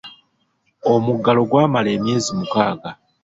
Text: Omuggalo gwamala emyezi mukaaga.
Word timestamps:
Omuggalo 0.93 1.41
gwamala 1.49 1.89
emyezi 1.97 2.29
mukaaga. 2.37 2.91